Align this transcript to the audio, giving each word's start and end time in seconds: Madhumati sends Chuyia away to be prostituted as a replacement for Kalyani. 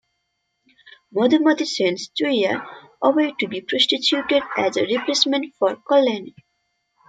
Madhumati 1.13 1.63
sends 1.63 2.09
Chuyia 2.09 2.65
away 3.03 3.35
to 3.37 3.47
be 3.47 3.61
prostituted 3.61 4.41
as 4.57 4.75
a 4.75 4.81
replacement 4.81 5.53
for 5.59 5.75
Kalyani. 5.75 6.33